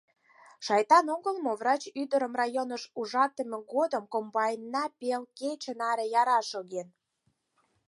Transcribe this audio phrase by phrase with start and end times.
[0.65, 6.87] Шайтан огыл мо, врач ӱдырым районыш ужатыме годым комбайнна пел кече наре яра шоген.